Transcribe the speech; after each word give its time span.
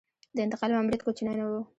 د 0.35 0.37
انتقال 0.45 0.71
ماموریت 0.75 1.01
کوچنی 1.03 1.33
نه 1.39 1.45
و. 1.49 1.51